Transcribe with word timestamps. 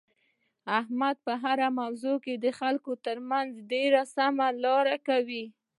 احمد 0.79 1.15
په 1.25 1.33
هره 1.43 1.67
موضوع 1.79 2.17
کې 2.25 2.33
د 2.37 2.47
خلکو 2.59 2.91
ترمنځ 3.05 3.49
ډېره 3.71 4.01
سمه 4.15 4.47
لاره 4.63 4.95
کوي. 5.07 5.45